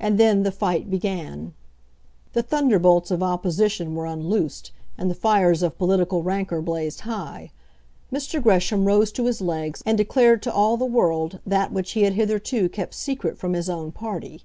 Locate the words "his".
9.26-9.42, 13.52-13.68